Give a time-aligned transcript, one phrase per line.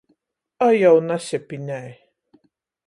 [0.67, 1.89] A jau nasepinej!